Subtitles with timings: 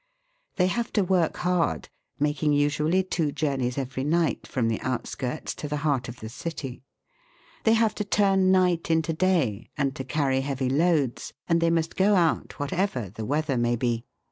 [0.55, 5.67] They have to work hard, making usually two journeys every night from the outskirts to
[5.67, 6.81] the heart of the city.
[7.65, 11.95] They have to turn night into day, and to carry heavy loads, and they must
[11.95, 14.03] go out whatever the weather may be.